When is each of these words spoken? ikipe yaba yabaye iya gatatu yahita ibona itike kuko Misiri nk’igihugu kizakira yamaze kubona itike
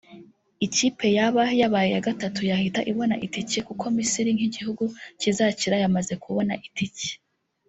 ikipe 0.65 1.05
yaba 1.17 1.43
yabaye 1.61 1.87
iya 1.91 2.05
gatatu 2.07 2.39
yahita 2.49 2.79
ibona 2.91 3.15
itike 3.25 3.59
kuko 3.67 3.83
Misiri 3.95 4.29
nk’igihugu 4.35 4.83
kizakira 5.21 5.75
yamaze 5.83 6.13
kubona 6.23 6.53
itike 6.69 7.09